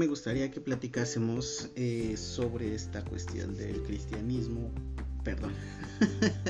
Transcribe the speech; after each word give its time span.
me 0.00 0.06
gustaría 0.06 0.50
que 0.50 0.62
platicásemos 0.62 1.68
eh, 1.76 2.16
sobre 2.16 2.74
esta 2.74 3.04
cuestión 3.04 3.54
del 3.54 3.82
cristianismo, 3.82 4.70
perdón, 5.22 5.52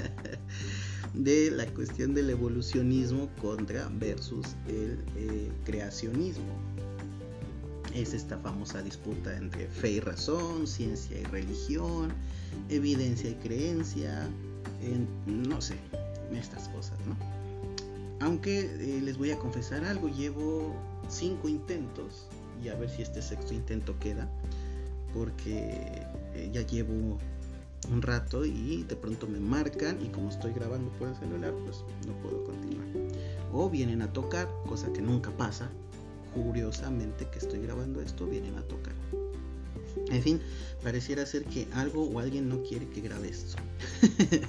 de 1.15 1.51
la 1.51 1.67
cuestión 1.67 2.15
del 2.15 2.31
evolucionismo 2.31 3.29
contra 3.43 3.89
versus 3.99 4.47
el 4.69 5.05
eh, 5.17 5.51
creacionismo. 5.65 6.53
Es 7.93 8.15
esta 8.15 8.39
famosa 8.39 8.83
disputa 8.83 9.37
entre 9.37 9.67
fe 9.67 9.91
y 9.91 10.01
razón, 10.01 10.69
ciencia 10.69 11.19
y 11.19 11.25
religión, 11.25 12.13
evidencia 12.69 13.31
y 13.31 13.35
creencia, 13.35 14.31
no 15.27 15.61
sé, 15.61 15.75
estas 16.33 16.69
cosas, 16.69 16.97
¿no? 17.05 17.17
Aunque 18.25 18.61
eh, 18.61 19.01
les 19.03 19.19
voy 19.19 19.33
a 19.33 19.39
confesar 19.41 19.85
algo, 19.85 20.09
llevo 20.09 20.73
cinco 21.09 21.49
intentos 21.49 22.29
y 22.63 22.69
a 22.69 22.75
ver 22.75 22.91
si 22.91 23.03
este 23.03 23.23
sexto 23.23 23.55
intento 23.55 23.99
queda, 23.99 24.29
porque 25.15 26.05
eh, 26.35 26.51
ya 26.53 26.63
llevo 26.63 27.19
un 27.89 28.03
rato 28.03 28.45
y 28.45 28.85
de 28.85 28.97
pronto 28.97 29.27
me 29.27 29.41
marcan 29.41 29.99
y 30.05 30.09
como 30.09 30.29
estoy 30.29 30.53
grabando 30.53 30.91
por 30.93 31.09
el 31.09 31.17
celular, 31.17 31.55
pues 31.65 31.85
no 32.07 32.13
puedo 32.21 32.45
continuar. 32.45 32.87
O 33.53 33.71
vienen 33.71 34.03
a 34.03 34.13
tocar, 34.13 34.49
cosa 34.67 34.93
que 34.93 35.01
nunca 35.01 35.31
pasa. 35.31 35.71
Curiosamente 36.35 37.27
que 37.33 37.39
estoy 37.39 37.61
grabando 37.61 38.01
esto, 38.01 38.27
vienen 38.27 38.57
a 38.57 38.63
tocar. 38.63 38.95
En 40.09 40.23
fin, 40.23 40.41
pareciera 40.83 41.27
ser 41.27 41.45
que 41.45 41.67
algo 41.73 42.05
o 42.05 42.21
alguien 42.21 42.49
no 42.49 42.63
quiere 42.63 42.89
que 42.89 43.01
grabe 43.01 43.29
esto. 43.29 43.57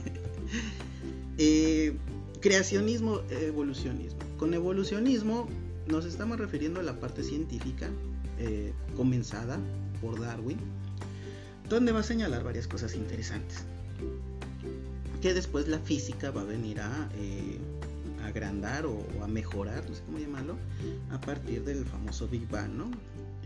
Eh, 1.37 1.95
creacionismo, 2.39 3.21
evolucionismo. 3.31 4.19
Con 4.37 4.53
evolucionismo 4.53 5.47
nos 5.91 6.05
estamos 6.05 6.39
refiriendo 6.39 6.79
a 6.79 6.83
la 6.83 6.99
parte 6.99 7.23
científica 7.23 7.89
eh, 8.39 8.73
comenzada 8.95 9.59
por 10.01 10.19
Darwin 10.19 10.57
donde 11.71 11.93
va 11.93 12.01
a 12.01 12.03
señalar 12.03 12.43
varias 12.43 12.67
cosas 12.67 12.95
interesantes. 12.95 13.63
Que 15.21 15.33
después 15.33 15.69
la 15.69 15.79
física 15.79 16.29
va 16.29 16.41
a 16.41 16.43
venir 16.43 16.81
a 16.81 17.09
eh, 17.15 17.57
agrandar 18.25 18.85
o, 18.85 18.99
a 19.23 19.27
mejorar, 19.27 19.87
no 19.89 19.95
sé 19.95 20.01
cómo 20.05 20.19
llamarlo, 20.19 20.57
a 21.11 21.21
partir 21.21 21.63
del 21.63 21.85
famoso 21.85 22.27
Big 22.27 22.47
Bang, 22.49 22.71
¿no? 22.73 22.91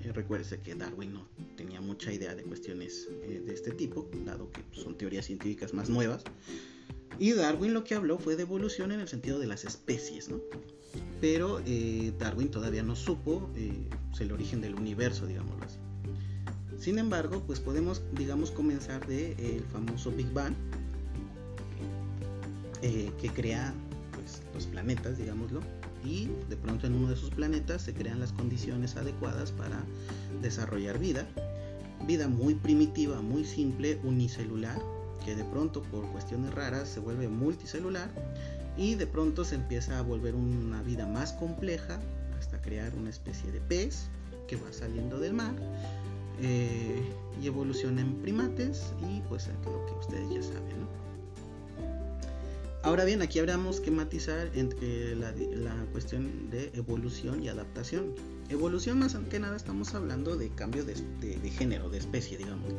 Eh, 0.04 0.12
recuérdese 0.12 0.60
que 0.60 0.74
Darwin 0.74 1.14
no 1.14 1.28
tenía 1.56 1.82
mucha 1.82 2.12
idea 2.12 2.34
de 2.34 2.42
cuestiones 2.44 3.08
eh, 3.24 3.44
de 3.46 3.54
este 3.54 3.72
tipo, 3.72 4.10
dado 4.26 4.52
que 4.52 4.64
son 4.72 4.98
teorías 4.98 5.26
científicas 5.26 5.76
más 5.76 5.90
nuevas. 5.90 6.24
Y 7.20 7.34
Darwin 7.34 7.76
lo 7.76 7.84
que 7.84 7.94
habló 7.94 8.18
fue 8.18 8.36
de 8.36 8.42
evolución 8.42 8.92
en 8.92 9.02
el 9.02 9.08
sentido 9.08 9.38
de 9.38 9.46
las 9.46 9.66
especies, 9.66 10.30
¿no? 10.30 10.42
Pero 11.22 11.62
Darwin 12.20 12.50
todavía 12.50 12.84
no 12.84 12.96
supo 12.96 13.50
el 14.20 14.32
origen 14.32 14.62
del 14.62 14.76
universo, 14.76 15.26
digámoslo 15.26 15.66
así. 15.66 15.78
Sin 16.80 17.00
embargo, 17.00 17.44
pues 17.46 17.60
podemos, 17.60 18.04
digamos, 18.14 18.52
comenzar 18.52 19.06
de 19.08 19.32
el 19.56 19.64
famoso 19.64 20.12
Big 20.12 20.32
Bang, 20.34 20.54
eh, 22.82 23.12
que 23.20 23.30
crea 23.30 23.74
pues, 24.14 24.42
los 24.54 24.68
planetas, 24.68 25.18
digámoslo, 25.18 25.62
y 26.04 26.30
de 26.50 26.58
pronto 26.58 26.86
en 26.86 26.94
uno 26.94 27.08
de 27.08 27.16
esos 27.16 27.32
planetas 27.32 27.82
se 27.82 27.94
crean 27.94 28.20
las 28.20 28.32
condiciones 28.32 28.96
adecuadas 28.96 29.52
para 29.52 29.84
desarrollar 30.42 31.00
vida. 31.00 31.28
Vida 32.06 32.28
muy 32.28 32.56
primitiva, 32.56 33.22
muy 33.22 33.46
simple, 33.46 34.00
unicelular, 34.04 34.80
que 35.24 35.36
de 35.36 35.44
pronto 35.46 35.82
por 35.82 36.06
cuestiones 36.12 36.54
raras 36.54 36.88
se 36.90 37.00
vuelve 37.00 37.28
multicelular 37.28 38.12
y 38.78 38.96
de 38.96 39.08
pronto 39.08 39.46
se 39.46 39.56
empieza 39.56 39.98
a 40.00 40.02
volver 40.02 40.36
una 40.36 40.82
vida 40.82 41.06
más 41.08 41.34
compleja 41.34 42.00
hasta 42.38 42.62
crear 42.62 42.94
una 42.96 43.10
especie 43.10 43.52
de 43.52 43.62
pez 43.62 44.08
que 44.48 44.56
va 44.58 44.72
saliendo 44.72 45.20
del 45.20 45.34
mar 45.34 45.56
eh, 46.42 47.02
y 47.42 47.48
evoluciona 47.48 48.02
en 48.02 48.16
primates 48.22 48.92
y 49.10 49.22
pues 49.30 49.50
lo 49.64 49.86
que 49.86 49.94
ustedes 49.94 50.30
ya 50.30 50.44
saben. 50.44 50.86
Ahora 52.86 53.04
bien, 53.04 53.24
aquí 53.24 53.40
habríamos 53.40 53.80
que 53.80 53.90
matizar 53.90 54.52
entre 54.54 55.16
la, 55.16 55.34
cuestión 55.92 56.52
de 56.52 56.70
evolución 56.76 57.42
y 57.42 57.48
adaptación. 57.48 58.14
Evolución 58.50 59.00
más 59.00 59.18
que 59.28 59.40
nada 59.40 59.56
estamos 59.56 59.96
hablando 59.96 60.38
de 60.38 60.50
cambio 60.50 60.86
de, 60.86 60.94
género, 61.50 61.90
de 61.90 61.98
especie, 61.98 62.38
digamos. 62.38 62.74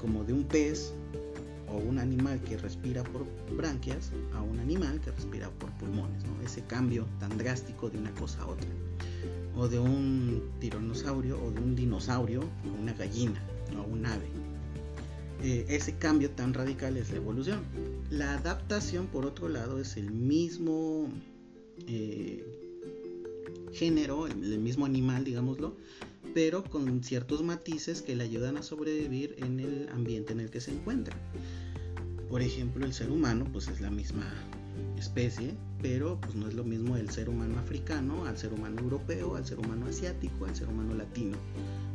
Como 0.00 0.24
de 0.24 0.32
un 0.32 0.42
pez 0.42 0.92
o 1.72 1.78
un 1.78 1.98
animal 1.98 2.40
que 2.42 2.56
respira 2.56 3.02
por 3.02 3.26
branquias 3.56 4.12
a 4.34 4.42
un 4.42 4.58
animal 4.60 5.00
que 5.00 5.10
respira 5.10 5.50
por 5.50 5.70
pulmones. 5.72 6.22
Ese 6.44 6.62
cambio 6.62 7.06
tan 7.18 7.36
drástico 7.38 7.88
de 7.90 7.98
una 7.98 8.12
cosa 8.12 8.42
a 8.42 8.46
otra 8.46 8.68
o 9.56 9.68
de 9.68 9.78
un 9.78 10.42
tiranosaurio 10.60 11.42
o 11.42 11.50
de 11.50 11.60
un 11.60 11.74
dinosaurio 11.74 12.40
a 12.42 12.80
una 12.80 12.92
gallina 12.92 13.42
o 13.76 13.90
un 13.90 14.06
ave. 14.06 14.26
Eh, 15.42 15.66
ese 15.68 15.96
cambio 15.96 16.30
tan 16.30 16.54
radical 16.54 16.96
es 16.96 17.10
la 17.10 17.16
evolución. 17.16 17.60
La 18.10 18.34
adaptación, 18.34 19.08
por 19.08 19.26
otro 19.26 19.48
lado, 19.48 19.80
es 19.80 19.96
el 19.96 20.10
mismo 20.10 21.08
eh, 21.88 22.44
género, 23.72 24.26
el 24.26 24.58
mismo 24.60 24.86
animal, 24.86 25.24
digámoslo, 25.24 25.76
pero 26.32 26.62
con 26.62 27.02
ciertos 27.02 27.42
matices 27.42 28.02
que 28.02 28.14
le 28.14 28.24
ayudan 28.24 28.56
a 28.56 28.62
sobrevivir 28.62 29.34
en 29.38 29.58
el 29.58 29.88
ambiente 29.90 30.32
en 30.32 30.40
el 30.40 30.50
que 30.50 30.60
se 30.60 30.70
encuentra. 30.70 31.16
Por 32.32 32.40
ejemplo, 32.40 32.86
el 32.86 32.94
ser 32.94 33.10
humano, 33.10 33.44
pues 33.52 33.68
es 33.68 33.82
la 33.82 33.90
misma 33.90 34.24
especie, 34.96 35.54
pero 35.82 36.18
pues 36.18 36.34
no 36.34 36.48
es 36.48 36.54
lo 36.54 36.64
mismo 36.64 36.96
el 36.96 37.10
ser 37.10 37.28
humano 37.28 37.58
africano 37.58 38.24
al 38.24 38.38
ser 38.38 38.54
humano 38.54 38.80
europeo, 38.80 39.36
al 39.36 39.44
ser 39.44 39.58
humano 39.58 39.84
asiático, 39.84 40.46
al 40.46 40.56
ser 40.56 40.68
humano 40.68 40.94
latino. 40.94 41.36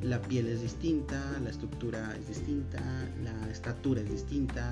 La 0.03 0.21
piel 0.21 0.45
es 0.45 0.61
distinta, 0.61 1.39
la 1.43 1.49
estructura 1.49 2.15
es 2.15 2.27
distinta, 2.27 2.79
la 3.23 3.49
estatura 3.49 4.01
es 4.01 4.11
distinta. 4.11 4.71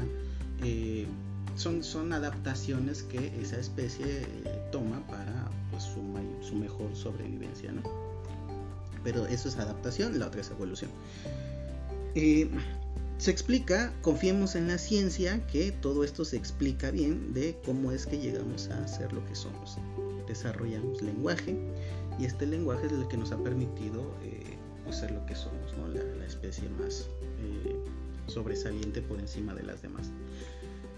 Eh, 0.63 1.07
son, 1.55 1.83
son 1.83 2.13
adaptaciones 2.13 3.01
que 3.01 3.33
esa 3.41 3.59
especie 3.59 4.05
eh, 4.05 4.69
toma 4.71 4.99
para 5.07 5.49
pues, 5.71 5.81
su, 5.81 6.47
su, 6.47 6.53
mejor 6.53 6.95
sobrevivencia. 6.95 7.71
¿no? 7.71 7.81
Pero 9.03 9.25
eso 9.25 9.49
es 9.49 9.57
adaptación, 9.57 10.19
la 10.19 10.27
otra 10.27 10.41
es 10.41 10.51
evolución. 10.51 10.91
Eh, 12.13 12.51
se 13.17 13.31
explica, 13.31 13.93
confiemos 14.01 14.55
en 14.55 14.67
la 14.67 14.77
ciencia, 14.77 15.45
que 15.47 15.71
todo 15.71 16.03
esto 16.03 16.25
se 16.25 16.35
explica 16.35 16.91
bien 16.91 17.33
de 17.33 17.57
cómo 17.65 17.91
es 17.91 18.05
que 18.05 18.17
llegamos 18.17 18.67
a 18.67 18.87
ser 18.87 19.13
lo 19.13 19.25
que 19.25 19.35
somos. 19.35 19.77
Desarrollamos 20.27 21.01
lenguaje 21.01 21.57
y 22.19 22.25
este 22.25 22.45
lenguaje 22.45 22.87
es 22.87 22.91
el 22.91 23.07
que 23.07 23.17
nos 23.17 23.31
ha 23.31 23.37
permitido 23.37 24.13
eh, 24.21 24.57
pues, 24.83 24.97
ser 24.97 25.11
lo 25.11 25.25
que 25.25 25.35
somos, 25.35 25.73
la, 25.93 26.25
especie 26.25 26.67
más 26.69 27.07
eh, 27.39 27.75
sobresaliente 28.27 29.01
por 29.01 29.19
encima 29.19 29.53
de 29.53 29.63
las 29.63 29.81
demás. 29.81 30.11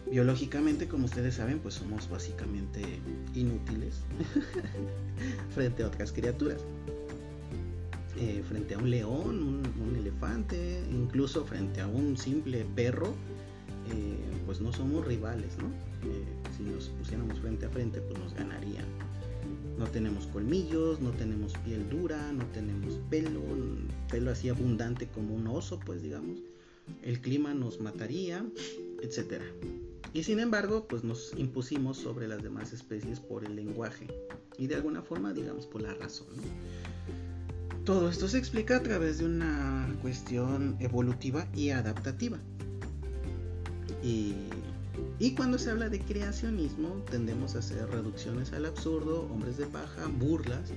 Biológicamente, 0.10 0.88
como 0.88 1.06
ustedes 1.06 1.36
saben, 1.36 1.60
pues 1.60 1.76
somos 1.76 2.10
básicamente 2.10 2.82
inútiles 3.36 3.96
frente 5.54 5.84
a 5.84 5.88
otras 5.88 6.12
criaturas. 6.12 6.62
Eh, 8.20 8.44
frente 8.48 8.74
a 8.74 8.80
un 8.80 8.90
león, 8.90 9.64
un, 9.80 9.96
elefante, 9.96 10.84
incluso 10.92 11.46
frente 11.46 11.82
a 11.82 11.88
un 11.88 12.18
simple 12.18 12.66
perro, 12.76 13.14
eh, 13.94 14.18
pues 14.46 14.60
no 14.60 14.74
somos 14.74 15.06
rivales, 15.06 15.56
¿no? 15.60 15.68
Eh, 16.10 16.26
si 16.58 16.64
nos 16.64 16.90
pusiéramos 16.90 17.40
frente 17.40 17.68
a 17.68 17.70
frente, 17.70 18.02
pues 18.02 18.20
nos 18.20 18.34
ganarían. 18.34 18.86
No 19.78 19.86
tenemos 19.86 20.26
colmillos, 20.28 21.00
no 21.00 21.12
tenemos 21.12 21.54
piel 21.60 21.88
dura, 21.90 22.32
no 22.32 22.44
tenemos 22.48 22.96
pelo, 23.12 23.42
pelo 24.10 24.32
así 24.32 24.50
abundante 24.50 25.08
como 25.08 25.36
un 25.36 25.46
oso, 25.46 25.80
pues 25.86 26.02
digamos. 26.02 26.40
El 27.04 27.22
clima 27.22 27.54
nos 27.54 27.80
mataría, 27.80 28.44
etc. 29.04 29.44
Y 30.14 30.24
sin 30.24 30.40
embargo, 30.40 30.88
pues 30.88 31.04
nos 31.04 31.34
impusimos 31.38 31.98
sobre 31.98 32.28
las 32.28 32.42
demás 32.42 32.74
especies 32.74 33.20
por 33.20 33.46
el 33.46 33.56
lenguaje 33.56 34.08
y 34.58 34.66
de 34.66 34.74
alguna 34.74 35.04
forma, 35.04 35.34
digamos, 35.34 35.68
por 35.68 35.84
la 35.84 35.94
razón. 35.94 36.28
¿no? 36.36 36.97
Todo 37.88 38.10
esto 38.10 38.28
se 38.28 38.38
explica 38.38 38.76
a 38.76 38.84
través 38.84 39.20
de 39.20 39.24
una 39.24 39.88
cuestión 40.02 40.76
evolutiva 40.82 41.48
y 41.56 41.70
adaptativa. 41.70 42.38
Y, 44.04 44.34
cuando 45.38 45.58
se 45.58 45.72
habla 45.72 45.88
de 45.88 46.02
creacionismo, 46.02 46.90
tendemos 47.10 47.56
a 47.56 47.60
hacer 47.60 47.90
reducciones 47.90 48.52
al 48.52 48.66
absurdo, 48.66 49.22
hombres 49.32 49.56
de 49.56 49.68
paja, 49.68 50.06
burlas 50.20 50.74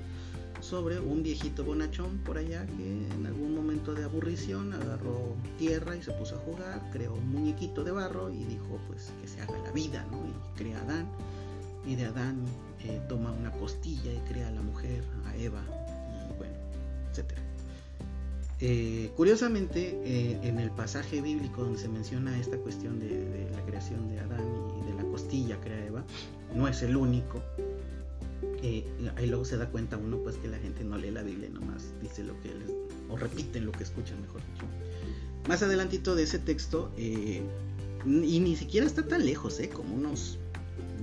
sobre 0.61 1.01
un 1.01 1.25
viejito 1.25 1.65
bonachón 1.65 2.19
por 2.19 2.39
allá 2.39 2.65
que 2.67 3.05
en 3.17 3.27
algún 3.27 3.57
momento 3.57 3.93
de 3.93 4.05
aburrición 4.05 4.73
agarró 4.73 5.35
tierra 5.59 5.97
y 5.97 6.05
se 6.05 6.13
puso 6.13 6.37
a 6.37 6.39
jugar, 6.39 6.91
creó 6.93 7.15
un 7.15 7.33
muñequito 7.33 7.83
de 7.83 7.91
barro 7.91 8.31
y 8.31 8.45
dijo 8.45 8.79
pues 8.87 9.13
que 9.21 9.27
se 9.27 9.41
haga 9.41 9.59
la 9.65 9.73
vida, 9.73 10.07
¿no? 10.13 10.19
Y 10.29 10.57
crea 10.57 10.79
a 10.79 10.83
Adán 10.83 11.09
y 11.87 11.97
de 11.97 12.05
Adán 12.05 12.45
eh, 12.85 13.01
toma 13.09 13.33
una 13.33 13.51
costilla 13.53 14.13
y 14.13 14.19
crea 14.31 14.49
a 14.49 14.53
la 14.53 14.63
mujer, 14.63 15.03
a 15.27 15.37
Eva, 15.37 15.63
Eh, 18.63 19.11
curiosamente, 19.17 19.99
eh, 20.05 20.39
en 20.43 20.59
el 20.59 20.71
pasaje 20.71 21.23
bíblico 21.23 21.65
donde 21.65 21.79
se 21.79 21.89
menciona 21.89 22.39
esta 22.39 22.59
cuestión 22.59 23.01
de, 23.01 23.49
la 23.55 23.65
creación 23.65 24.09
de 24.11 24.21
Adán 24.21 24.45
y 24.79 24.91
de 24.91 25.03
la 25.03 25.05
costilla 25.05 25.59
crea 25.61 25.87
Eva, 25.87 26.05
no 26.55 26.69
es 26.69 26.83
el 26.83 26.97
único. 26.97 27.43
Eh, 28.63 28.85
ahí 29.17 29.27
luego 29.27 29.47
se 29.47 29.57
da 29.57 29.71
cuenta 29.71 29.97
uno 29.97 30.19
pues 30.19 30.37
que 30.37 30.49
la 30.49 30.59
gente 30.59 30.85
no 30.85 30.99
lee 30.99 31.11
la 31.11 31.23
Biblia, 31.23 31.49
nomás 31.49 31.95
dice 32.03 32.23
lo 32.23 32.39
que 32.43 32.49
les 32.49 32.71
o 33.09 33.17
repiten 33.17 33.65
lo 33.65 33.73
que 33.73 33.83
escuchan, 33.83 34.21
mejor 34.21 34.41
dicho. 34.53 34.67
Más 35.49 35.63
adelantito 35.63 36.15
de 36.15 36.25
ese 36.25 36.39
texto, 36.39 36.93
eh, 36.97 37.43
y 38.07 38.41
ni 38.41 38.57
siquiera 38.57 38.87
está 38.87 39.07
tan 39.07 39.25
lejos, 39.25 39.59
como 39.75 39.95
unos 39.95 40.39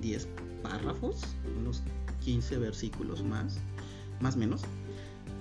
10 0.01 0.27
párrafos, 0.63 1.21
unos 1.59 1.81
15 2.23 2.57
versículos 2.57 3.23
más, 3.23 3.57
más 4.21 4.37
menos. 4.37 4.61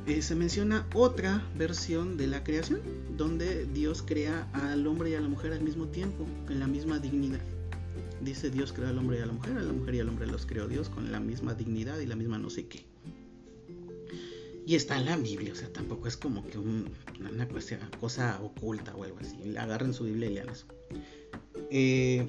Eh, 0.07 0.23
se 0.23 0.37
menciona 0.37 0.87
otra 0.95 1.45
versión 1.57 2.17
de 2.17 2.29
la 2.29 2.45
creación, 2.45 2.81
donde 3.17 3.67
Dios 3.67 4.03
crea 4.03 4.49
al 4.53 4.87
hombre 4.87 5.11
y 5.11 5.15
a 5.15 5.21
la 5.21 5.29
mujer 5.29 5.53
al 5.53 5.63
mismo 5.63 5.89
tiempo, 5.89 6.25
en 6.49 6.61
la 6.61 6.69
misma 6.69 7.01
dignidad. 7.01 7.41
Dice 8.21 8.51
Dios 8.51 8.73
creó 8.73 8.89
al 8.89 8.99
hombre 8.99 9.19
y 9.19 9.23
a 9.23 9.27
la 9.27 9.33
mujer, 9.33 9.57
a 9.57 9.63
la 9.63 9.73
mujer 9.73 9.97
y 9.97 10.01
al 10.01 10.09
hombre 10.09 10.27
los 10.29 10.47
creó 10.47 10.69
Dios 10.69 10.89
con 10.89 11.11
la 11.11 11.19
misma 11.19 11.55
dignidad 11.55 11.99
y 11.99 12.07
la 12.07 12.15
misma 12.15 12.39
no 12.39 12.51
sé 12.51 12.67
qué. 12.67 12.85
Y 14.65 14.75
está 14.75 14.97
en 14.97 15.07
la 15.07 15.17
Biblia, 15.17 15.53
o 15.53 15.57
sea, 15.57 15.73
tampoco 15.73 16.09
es 16.09 16.17
como 16.17 16.45
que 16.47 16.59
una 16.59 17.49
cosa 18.01 18.41
oculta 18.43 18.95
o 18.97 19.05
algo 19.05 19.19
así. 19.21 19.57
Agarren 19.57 19.93
su 19.93 20.05
Biblia 20.05 20.31
y 20.31 20.35
lean 20.35 20.49
eso. 20.49 20.67
Eh, 21.71 22.29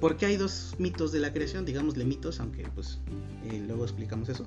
¿Por 0.00 0.16
qué 0.16 0.26
hay 0.26 0.36
dos 0.36 0.74
mitos 0.78 1.12
de 1.12 1.20
la 1.20 1.32
creación? 1.32 1.64
Digámosle 1.64 2.04
mitos, 2.04 2.40
aunque 2.40 2.68
pues 2.74 2.98
eh, 3.50 3.62
luego 3.66 3.84
explicamos 3.84 4.28
eso. 4.28 4.46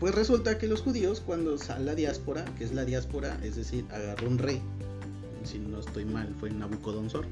Pues 0.00 0.14
resulta 0.14 0.58
que 0.58 0.68
los 0.68 0.80
judíos, 0.80 1.20
cuando 1.20 1.58
sale 1.58 1.84
la 1.84 1.94
diáspora, 1.96 2.44
que 2.56 2.64
es 2.64 2.72
la 2.72 2.84
diáspora, 2.84 3.36
es 3.42 3.56
decir, 3.56 3.84
agarró 3.90 4.28
un 4.28 4.38
rey, 4.38 4.62
si 5.44 5.58
no 5.58 5.80
estoy 5.80 6.04
mal, 6.04 6.32
fue 6.38 6.50
Nabucodonosor, 6.50 7.26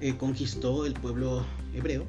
eh, 0.00 0.16
conquistó 0.16 0.86
el 0.86 0.94
pueblo 0.94 1.44
hebreo 1.74 2.06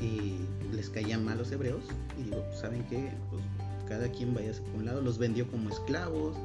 y 0.00 0.38
les 0.74 0.90
caían 0.90 1.24
mal 1.24 1.38
los 1.38 1.52
hebreos. 1.52 1.84
Y 2.18 2.24
digo, 2.24 2.42
pues, 2.48 2.58
¿saben 2.58 2.84
qué? 2.88 3.12
Pues 3.30 3.42
cada 3.88 4.10
quien 4.10 4.34
vaya 4.34 4.52
por 4.52 4.80
un 4.80 4.86
lado, 4.86 5.00
los 5.00 5.18
vendió 5.18 5.48
como 5.48 5.70
esclavos, 5.70 6.36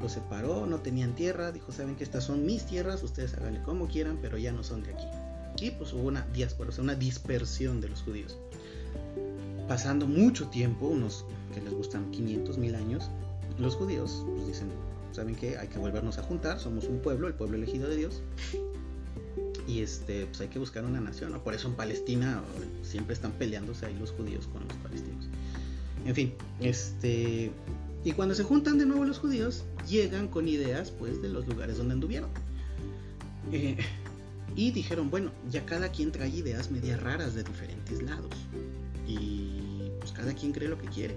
los 0.00 0.12
separó, 0.12 0.66
no 0.66 0.78
tenían 0.78 1.14
tierra, 1.14 1.52
dijo, 1.52 1.70
saben 1.70 1.96
que 1.96 2.04
estas 2.04 2.24
son 2.24 2.46
mis 2.46 2.64
tierras, 2.64 3.02
ustedes 3.02 3.34
háganle 3.34 3.62
como 3.62 3.88
quieran, 3.88 4.18
pero 4.22 4.38
ya 4.38 4.52
no 4.52 4.62
son 4.62 4.82
de 4.82 4.94
aquí. 4.94 5.06
Y 5.58 5.70
pues 5.72 5.92
hubo 5.92 6.08
una 6.08 6.22
diáspora, 6.32 6.70
o 6.70 6.72
sea, 6.72 6.84
una 6.84 6.94
dispersión 6.94 7.80
de 7.80 7.88
los 7.88 8.02
judíos. 8.02 8.38
Pasando 9.68 10.06
mucho 10.06 10.48
tiempo, 10.48 10.86
unos 10.86 11.24
que 11.54 11.60
les 11.60 11.72
gustan 11.72 12.10
500 12.10 12.58
mil 12.58 12.74
años, 12.74 13.10
los 13.58 13.74
judíos 13.74 14.24
pues, 14.26 14.46
dicen, 14.46 14.68
¿saben 15.12 15.34
qué? 15.34 15.58
Hay 15.58 15.68
que 15.68 15.78
volvernos 15.78 16.18
a 16.18 16.22
juntar, 16.22 16.60
somos 16.60 16.84
un 16.84 17.00
pueblo, 17.00 17.26
el 17.26 17.34
pueblo 17.34 17.56
elegido 17.56 17.88
de 17.88 17.96
Dios. 17.96 18.22
Y 19.66 19.80
este, 19.80 20.26
pues 20.26 20.40
hay 20.40 20.48
que 20.48 20.60
buscar 20.60 20.84
una 20.84 21.00
nación, 21.00 21.32
Por 21.42 21.54
eso 21.54 21.66
en 21.68 21.74
Palestina 21.74 22.40
siempre 22.82 23.14
están 23.14 23.32
peleándose 23.32 23.86
ahí 23.86 23.96
los 23.98 24.12
judíos 24.12 24.46
con 24.46 24.62
los 24.62 24.76
palestinos. 24.78 25.28
En 26.04 26.14
fin, 26.14 26.34
este. 26.60 27.50
Y 28.04 28.12
cuando 28.12 28.36
se 28.36 28.44
juntan 28.44 28.78
de 28.78 28.86
nuevo 28.86 29.04
los 29.04 29.18
judíos, 29.18 29.64
llegan 29.88 30.28
con 30.28 30.46
ideas 30.46 30.92
pues 30.92 31.20
de 31.20 31.28
los 31.28 31.48
lugares 31.48 31.78
donde 31.78 31.94
anduvieron. 31.94 32.30
Eh, 33.50 33.76
y 34.54 34.70
dijeron, 34.70 35.10
bueno, 35.10 35.32
ya 35.50 35.66
cada 35.66 35.90
quien 35.90 36.12
trae 36.12 36.28
ideas 36.28 36.70
medias 36.70 37.02
raras 37.02 37.34
de 37.34 37.42
diferentes 37.42 38.02
lados. 38.02 38.30
Cada 40.26 40.36
quien 40.36 40.50
cree 40.50 40.68
lo 40.68 40.76
que 40.76 40.88
quiere. 40.88 41.14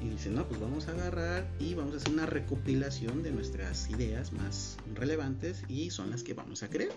Y 0.00 0.08
dicen, 0.10 0.36
no, 0.36 0.46
pues 0.46 0.60
vamos 0.60 0.86
a 0.86 0.92
agarrar 0.92 1.50
y 1.58 1.74
vamos 1.74 1.94
a 1.94 1.96
hacer 1.96 2.12
una 2.12 2.24
recopilación 2.24 3.24
de 3.24 3.32
nuestras 3.32 3.90
ideas 3.90 4.32
más 4.32 4.76
relevantes 4.94 5.64
y 5.68 5.90
son 5.90 6.10
las 6.10 6.22
que 6.22 6.32
vamos 6.32 6.62
a 6.62 6.70
creer. 6.70 6.92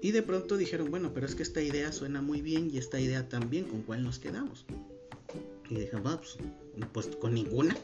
Y 0.00 0.12
de 0.12 0.22
pronto 0.22 0.56
dijeron, 0.56 0.92
bueno, 0.92 1.10
pero 1.12 1.26
es 1.26 1.34
que 1.34 1.42
esta 1.42 1.60
idea 1.60 1.90
suena 1.90 2.22
muy 2.22 2.40
bien 2.40 2.70
y 2.72 2.78
esta 2.78 3.00
idea 3.00 3.28
también, 3.28 3.64
¿con 3.64 3.82
cuál 3.82 4.04
nos 4.04 4.20
quedamos? 4.20 4.64
Y 5.68 5.74
dijeron, 5.74 6.04
pues, 6.04 6.38
pues 6.92 7.06
con 7.16 7.34
ninguna. 7.34 7.76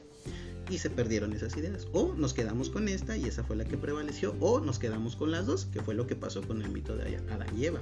Y 0.70 0.78
se 0.78 0.90
perdieron 0.90 1.32
esas 1.32 1.56
ideas. 1.56 1.88
O 1.92 2.14
nos 2.14 2.34
quedamos 2.34 2.70
con 2.70 2.86
esta 2.86 3.16
y 3.16 3.24
esa 3.24 3.42
fue 3.42 3.56
la 3.56 3.64
que 3.64 3.76
prevaleció. 3.76 4.36
O 4.38 4.60
nos 4.60 4.78
quedamos 4.78 5.16
con 5.16 5.32
las 5.32 5.46
dos, 5.46 5.64
que 5.64 5.80
fue 5.80 5.96
lo 5.96 6.06
que 6.06 6.14
pasó 6.14 6.40
con 6.42 6.62
el 6.62 6.70
mito 6.70 6.94
de 6.96 7.16
Adán 7.16 7.58
y 7.58 7.64
Eva. 7.64 7.80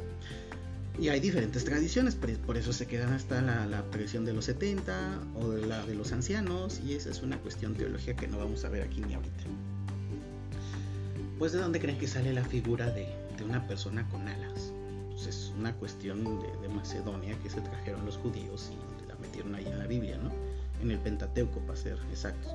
Y 0.99 1.09
hay 1.09 1.21
diferentes 1.21 1.65
tradiciones, 1.65 2.15
por 2.15 2.57
eso 2.57 2.73
se 2.73 2.87
quedan 2.87 3.13
hasta 3.13 3.41
la, 3.41 3.67
la 3.67 3.83
tradición 3.91 4.25
de 4.25 4.35
los 4.35 4.45
70 4.47 5.21
o 5.37 5.53
la 5.53 5.87
de 5.87 5.95
los 5.95 6.13
ancianos. 6.13 6.81
Y 6.85 6.95
esa 6.95 7.11
es 7.11 7.23
una 7.23 7.39
cuestión 7.39 7.75
teológica 7.75 8.17
que 8.21 8.29
no 8.29 8.39
vamos 8.39 8.65
a 8.65 8.69
ver 8.69 8.83
aquí 8.83 9.01
ni 9.01 9.15
ahorita. 9.15 9.45
Pues 11.39 11.53
de 11.53 11.59
dónde 11.59 11.81
creen 11.81 11.99
que 11.99 12.07
sale 12.07 12.35
la 12.35 12.45
figura 12.45 12.91
de, 12.91 13.09
una 13.43 13.67
persona 13.67 14.07
con 14.11 14.29
alas. 14.29 14.73
Pues 15.11 15.27
es 15.27 15.53
una 15.59 15.75
cuestión 15.75 16.23
de, 16.23 16.69
Macedonia 16.69 17.35
que 17.43 17.51
se 17.51 17.61
trajeron 17.61 18.05
los 18.05 18.19
judíos 18.19 18.71
y 18.71 19.01
metieron 19.21 19.55
ahí 19.55 19.67
en 19.67 19.79
la 19.79 19.87
Biblia, 19.87 20.19
¿no? 20.19 20.31
En 20.83 20.91
el 20.91 20.99
Pentateuco, 20.99 21.61
para 21.61 21.79
ser 21.79 21.99
exactos. 22.11 22.53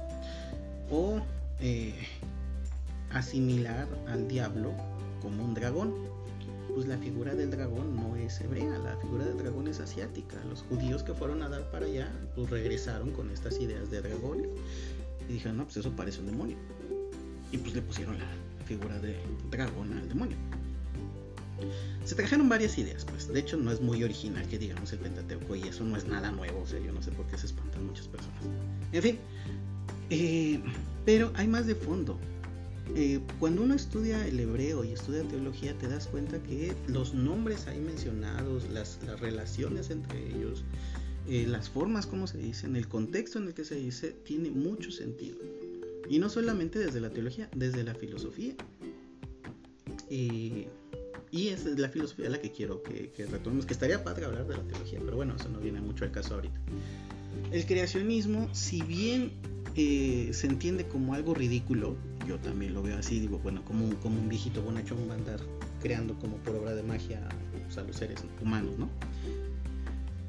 O 0.90 1.22
eh, 1.60 1.94
asimilar 3.12 3.88
al 4.08 4.28
diablo 4.28 4.74
como 5.22 5.44
un 5.44 5.54
dragón. 5.54 5.94
Pues 6.74 6.88
la 6.88 6.98
figura 6.98 7.36
del 7.36 7.52
dragón 7.52 7.96
no 7.96 8.16
es 8.16 8.42
hebrea, 8.42 8.78
la 8.80 8.98
figura 8.98 9.26
del 9.26 9.38
dragón 9.38 9.68
es 9.68 9.80
asiática. 9.80 10.38
Los 10.50 10.64
judíos 10.64 11.04
que 11.04 11.14
fueron 11.14 11.42
a 11.44 11.50
dar 11.50 11.70
para 11.72 11.86
allá, 11.86 12.12
pues 12.36 12.50
regresaron 12.50 13.12
con 13.12 13.30
estas 13.30 13.60
ideas 13.60 13.90
de 13.92 14.02
dragón 14.02 14.44
y 15.30 15.34
dijeron, 15.34 15.58
no, 15.58 15.64
pues 15.66 15.78
eso 15.78 15.92
parece 15.92 16.20
un 16.20 16.28
demonio. 16.28 16.58
Y 17.52 17.58
pues 17.58 17.74
le 17.74 17.82
pusieron 17.82 18.18
la 18.18 18.66
figura 18.66 19.00
de 19.00 19.16
dragón 19.52 19.94
al 19.98 20.10
demonio. 20.10 20.38
Se 22.04 22.16
trajeron 22.16 22.50
varias 22.50 22.78
ideas, 22.78 23.06
pues. 23.06 23.28
De 23.28 23.40
hecho, 23.40 23.58
no 23.58 23.72
es 23.72 23.82
muy 23.82 24.04
original 24.04 24.48
que 24.48 24.60
digamos 24.60 24.92
el 24.94 25.00
Pentateuco 25.00 25.56
y 25.56 25.64
eso 25.64 25.84
no 25.84 25.98
es 25.98 26.06
nada 26.06 26.32
nuevo. 26.32 26.62
O 26.62 26.68
sea, 26.68 26.80
yo 26.80 26.92
no 26.92 27.02
sé 27.02 27.12
por 27.12 27.26
qué 27.28 27.38
se 27.38 27.48
espantan 27.48 27.86
muchas 27.86 28.08
personas. 28.08 28.42
En 28.92 29.02
fin, 29.02 29.20
eh, 30.10 30.62
pero 31.06 31.32
hay 31.36 31.48
más 31.48 31.66
de 31.66 31.76
fondo. 31.76 32.20
Eh, 32.94 33.20
cuando 33.40 33.64
uno 33.64 33.74
estudia 33.74 34.28
el 34.28 34.40
hebreo 34.40 34.84
y 34.84 34.92
estudia 34.92 35.24
teología, 35.24 35.76
te 35.78 35.88
das 35.88 36.08
cuenta 36.08 36.42
que 36.44 36.74
los 36.88 37.14
nombres 37.14 37.68
ahí 37.68 37.80
mencionados, 37.80 38.70
las, 38.70 39.00
relaciones 39.20 39.90
entre 39.90 40.28
ellos, 40.28 40.64
eh, 41.28 41.46
las 41.48 41.70
formas 41.70 42.06
como 42.06 42.28
se 42.28 42.38
dicen, 42.38 42.76
el 42.76 42.88
contexto 42.88 43.40
en 43.40 43.48
el 43.48 43.54
que 43.54 43.66
se 43.66 43.76
dice, 43.76 44.12
tiene 44.12 44.52
mucho 44.52 44.92
sentido. 44.92 45.38
Y 46.10 46.20
no 46.20 46.30
solamente 46.30 46.78
desde 46.78 47.02
la 47.02 47.10
teología, 47.10 47.50
desde 47.56 47.84
la 47.84 47.96
filosofía. 47.96 48.56
Y 51.36 51.50
es 51.50 51.66
la 51.66 51.90
filosofía 51.90 52.30
la 52.30 52.40
que 52.40 52.52
quiero 52.52 52.82
que, 52.82 53.12
retomemos, 53.30 53.66
que 53.66 53.74
estaría 53.74 54.04
padre 54.04 54.26
hablar 54.26 54.48
de 54.48 54.56
la 54.56 54.64
teología, 54.64 55.00
pero 55.04 55.18
bueno, 55.18 55.36
eso 55.36 55.50
no 55.50 55.60
viene 55.60 55.82
mucho 55.82 56.06
al 56.06 56.12
caso 56.12 56.36
ahorita. 56.36 56.60
El 57.52 57.66
creacionismo, 57.66 58.48
si 58.54 58.82
bien 58.82 59.32
eh, 59.76 60.30
se 60.32 60.48
entiende 60.48 60.88
como 60.88 61.14
algo 61.14 61.34
ridículo, 61.34 61.98
yo 62.26 62.38
también 62.40 62.74
lo 62.74 62.82
veo 62.82 62.98
así, 62.98 63.20
digo, 63.20 63.40
bueno, 63.40 63.64
como, 63.66 63.94
como 63.98 64.20
un 64.20 64.30
viejito 64.30 64.62
bonachón 64.62 65.10
va 65.10 65.14
a 65.14 65.18
andar 65.18 65.40
creando 65.82 66.18
como 66.20 66.38
por 66.38 66.56
obra 66.56 66.74
de 66.74 66.84
magia 66.84 67.28
a 67.28 67.82
los 67.82 67.96
seres 67.96 68.24
humanos, 68.42 68.78
¿no? 68.78 68.90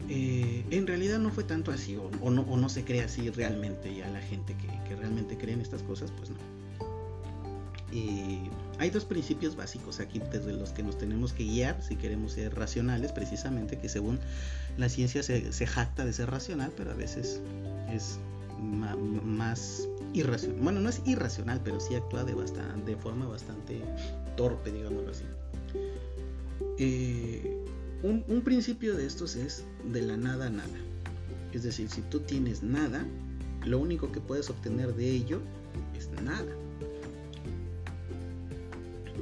Eh, 0.08 0.64
en 0.70 0.86
realidad 0.86 1.18
no 1.18 1.30
fue 1.30 1.44
tanto 1.44 1.72
así, 1.72 1.96
o, 1.96 2.30
no, 2.30 2.42
o, 2.42 2.56
no, 2.56 2.68
se 2.68 2.84
cree 2.84 3.02
así 3.02 3.30
realmente, 3.30 3.94
ya 3.94 4.08
la 4.08 4.20
gente 4.20 4.54
que, 4.54 4.68
que 4.88 4.94
realmente 4.94 5.36
cree 5.36 5.54
en 5.54 5.60
estas 5.60 5.82
cosas, 5.82 6.12
pues 6.12 6.30
no. 6.30 6.36
Hay 8.78 8.90
dos 8.90 9.04
principios 9.04 9.56
básicos 9.56 10.00
aquí 10.00 10.20
desde 10.30 10.52
los 10.52 10.70
que 10.70 10.82
nos 10.82 10.98
tenemos 10.98 11.32
que 11.32 11.44
guiar 11.44 11.82
si 11.82 11.96
queremos 11.96 12.32
ser 12.32 12.54
racionales, 12.54 13.12
precisamente 13.12 13.78
que 13.78 13.88
según 13.88 14.18
la 14.76 14.88
ciencia 14.88 15.22
se, 15.22 15.66
jacta 15.66 16.04
de 16.04 16.12
ser 16.12 16.30
racional, 16.30 16.72
pero 16.76 16.90
a 16.90 16.94
veces 16.94 17.40
es 17.90 18.18
más 18.60 19.88
irracional. 20.12 20.60
Bueno, 20.62 20.80
no 20.80 20.88
es 20.88 21.02
irracional, 21.06 21.60
pero 21.64 21.80
sí 21.80 21.94
actúa 21.94 22.24
de, 22.24 22.34
de 22.34 22.96
forma 22.96 23.26
bastante 23.26 23.82
torpe, 24.36 24.72
digámoslo 24.72 25.10
así. 25.10 25.24
Eh, 26.78 27.64
un, 28.02 28.24
un 28.28 28.42
principio 28.42 28.96
de 28.96 29.06
estos 29.06 29.36
es 29.36 29.64
de 29.92 30.02
la 30.02 30.16
nada 30.16 30.46
a 30.46 30.50
nada. 30.50 30.78
Es 31.52 31.62
decir, 31.62 31.88
si 31.88 32.02
tú 32.02 32.20
tienes 32.20 32.62
nada, 32.62 33.06
lo 33.64 33.78
único 33.78 34.12
que 34.12 34.20
puedes 34.20 34.50
obtener 34.50 34.94
de 34.94 35.10
ello 35.10 35.40
es 35.96 36.10
nada. 36.22 36.52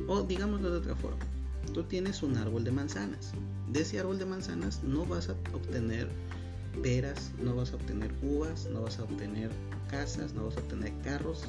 O 0.09 0.23
digámoslo 0.23 0.71
de 0.71 0.79
otra 0.79 0.95
forma, 0.97 1.25
tú 1.73 1.85
tienes 1.85 2.23
un 2.23 2.37
árbol 2.37 2.64
de 2.64 2.73
manzanas. 2.73 3.33
De 3.73 3.81
ese 3.81 3.99
árbol 3.99 4.19
de 4.19 4.26
manzanas 4.26 4.83
no 4.83 5.07
vas 5.07 5.29
a 5.29 5.33
obtener 5.55 6.09
peras, 6.83 7.33
no 7.43 7.54
vas 7.54 7.73
a 7.73 7.76
obtener 7.76 8.12
uvas, 8.23 8.69
no 8.71 8.83
vas 8.83 8.99
a 8.99 9.04
obtener 9.04 9.50
casas, 9.90 10.35
no 10.35 10.47
vas 10.47 10.57
a 10.57 10.61
obtener 10.61 10.93
carros. 11.02 11.45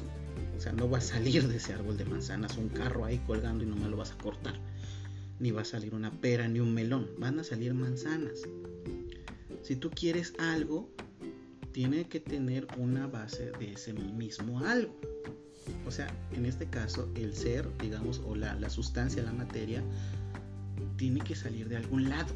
O 0.56 0.60
sea, 0.60 0.72
no 0.72 0.88
va 0.88 0.98
a 0.98 1.02
salir 1.02 1.46
de 1.48 1.56
ese 1.56 1.74
árbol 1.74 1.96
de 1.96 2.04
manzanas 2.04 2.56
un 2.56 2.68
carro 2.68 3.04
ahí 3.04 3.18
colgando 3.26 3.64
y 3.64 3.66
no 3.66 3.76
me 3.76 3.88
lo 3.88 3.96
vas 3.96 4.12
a 4.12 4.18
cortar. 4.18 4.54
Ni 5.38 5.50
va 5.50 5.62
a 5.62 5.66
salir 5.66 5.94
una 5.94 6.10
pera 6.10 6.48
ni 6.48 6.60
un 6.60 6.72
melón. 6.72 7.10
Van 7.18 7.38
a 7.38 7.44
salir 7.44 7.74
manzanas. 7.74 8.40
Si 9.62 9.76
tú 9.76 9.90
quieres 9.90 10.32
algo, 10.38 10.88
tiene 11.72 12.08
que 12.08 12.20
tener 12.20 12.66
una 12.78 13.06
base 13.06 13.50
de 13.58 13.72
ese 13.72 13.92
mismo 13.92 14.60
algo. 14.60 14.98
O 15.86 15.90
sea, 15.90 16.06
en 16.32 16.46
este 16.46 16.66
caso, 16.66 17.08
el 17.16 17.34
ser, 17.34 17.68
digamos, 17.78 18.22
o 18.24 18.34
la, 18.34 18.70
sustancia, 18.70 19.22
la 19.22 19.32
materia, 19.32 19.82
tiene 20.96 21.20
que 21.20 21.34
salir 21.34 21.68
de 21.68 21.76
algún 21.76 22.08
lado. 22.08 22.32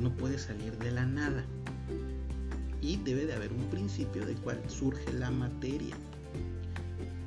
No 0.00 0.14
puede 0.16 0.38
salir 0.38 0.76
de 0.78 0.90
la 0.90 1.06
nada. 1.06 1.44
Y 2.82 2.96
debe 2.96 3.24
de 3.24 3.34
haber 3.34 3.52
un 3.52 3.64
principio 3.70 4.26
del 4.26 4.36
cual 4.38 4.60
surge 4.68 5.10
la 5.12 5.30
materia. 5.30 5.96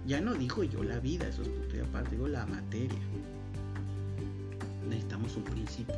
Ya 0.06 0.22
no 0.22 0.36
digo 0.36 0.64
yo 0.64 0.84
la 0.84 1.00
vida, 1.00 1.28
eso 1.28 1.42
es 1.42 1.48
punto 1.48 1.78
y 1.78 1.80
aparte, 1.80 2.12
digo 2.12 2.28
la 2.28 2.46
materia. 2.46 3.00
Necesitamos 4.88 5.36
un 5.36 5.44
principio. 5.46 5.96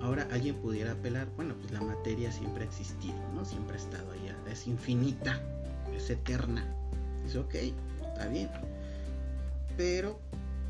Ahora 0.00 0.26
alguien 0.32 0.56
pudiera 0.56 0.92
apelar, 0.92 1.28
bueno, 1.36 1.54
pues 1.60 1.70
la 1.70 1.80
materia 1.80 2.32
siempre 2.32 2.64
ha 2.64 2.66
existido, 2.66 3.16
¿no? 3.34 3.44
Siempre 3.44 3.76
ha 3.76 3.78
estado 3.78 4.10
allá, 4.12 4.34
es 4.50 4.66
infinita, 4.66 5.40
es 5.94 6.08
eterna. 6.08 6.64
Dice, 7.24 7.38
ok, 7.38 7.54
está 7.54 8.28
bien. 8.28 8.48
Pero 9.76 10.18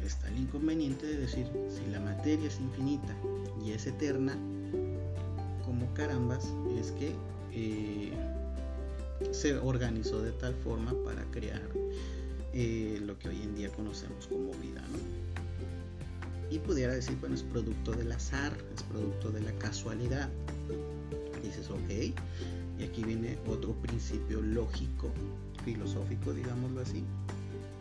está 0.04 0.28
el 0.28 0.38
inconveniente 0.38 1.06
de 1.06 1.18
decir, 1.18 1.46
si 1.70 1.90
la 1.90 2.00
materia 2.00 2.48
es 2.48 2.58
infinita 2.58 3.14
y 3.64 3.72
es 3.72 3.86
eterna, 3.86 4.36
carambas 5.98 6.54
es 6.78 6.92
que 6.92 7.12
eh, 7.52 8.12
se 9.32 9.58
organizó 9.58 10.22
de 10.22 10.30
tal 10.30 10.54
forma 10.54 10.94
para 11.04 11.24
crear 11.32 11.68
eh, 12.54 13.00
lo 13.02 13.18
que 13.18 13.30
hoy 13.30 13.42
en 13.42 13.56
día 13.56 13.68
conocemos 13.70 14.28
como 14.28 14.52
vida, 14.54 14.82
Y 16.50 16.60
pudiera 16.60 16.94
decir, 16.94 17.16
bueno, 17.20 17.34
es 17.34 17.42
producto 17.42 17.92
del 17.92 18.12
azar, 18.12 18.52
es 18.74 18.82
producto 18.84 19.30
de 19.30 19.40
la 19.40 19.52
casualidad. 19.58 20.30
Dices, 21.42 21.68
ok, 21.68 22.14
y 22.78 22.84
aquí 22.84 23.02
viene 23.02 23.36
otro 23.48 23.74
principio 23.74 24.40
lógico, 24.40 25.10
filosófico, 25.64 26.32
digámoslo 26.32 26.80
así. 26.80 27.02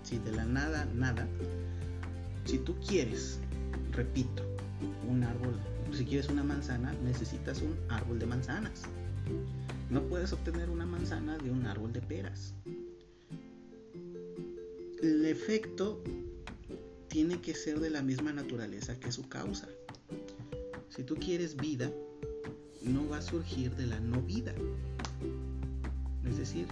Si 0.04 0.18
de 0.18 0.32
la 0.32 0.46
nada, 0.46 0.86
nada, 0.96 1.28
si 2.46 2.58
tú 2.58 2.76
quieres, 2.86 3.40
repito, 3.92 4.44
un 5.08 5.24
árbol, 5.24 5.56
si 5.92 6.06
quieres 6.06 6.30
una 6.30 6.44
manzana, 6.44 6.94
necesitas 7.04 7.62
un 7.62 7.76
árbol 7.90 8.20
de 8.20 8.26
manzanas. 8.26 8.84
No 9.90 10.04
puedes 10.04 10.34
obtener 10.34 10.70
una 10.70 10.86
manzana 10.86 11.38
de 11.38 11.50
un 11.50 11.66
árbol 11.66 11.94
de 11.94 12.02
peras. 12.02 12.54
El 15.02 15.26
efecto 15.26 16.02
tiene 17.08 17.40
que 17.40 17.54
ser 17.54 17.80
de 17.80 17.90
la 17.90 18.02
misma 18.02 18.34
naturaleza 18.34 19.00
que 19.00 19.12
su 19.12 19.28
causa. 19.30 19.68
Si 20.90 21.04
tú 21.04 21.16
quieres 21.16 21.56
vida, 21.56 21.92
no 22.84 23.08
va 23.08 23.18
a 23.18 23.22
surgir 23.22 23.76
de 23.76 23.86
la 23.86 24.00
no 24.00 24.22
vida. 24.22 24.54
Es 26.26 26.38
decir, 26.38 26.68